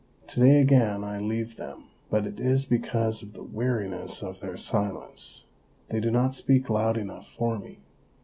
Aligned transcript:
To 0.29 0.39
day 0.39 0.59
again 0.59 1.03
I 1.03 1.19
leave 1.19 1.57
them, 1.57 1.83
but 2.09 2.25
it 2.25 2.39
is 2.39 2.65
because 2.65 3.21
of 3.21 3.33
the 3.33 3.43
weariness 3.43 4.23
of 4.23 4.39
their 4.39 4.57
silence. 4.57 5.45
They 5.89 5.99
do 5.99 6.09
not 6.09 6.33
speak 6.33 6.71
loud 6.71 6.97
enough 6.97 7.29
for 7.31 7.59
me. 7.59 7.81